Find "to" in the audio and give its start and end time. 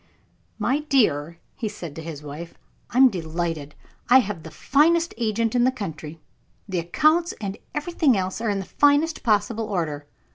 1.95-2.01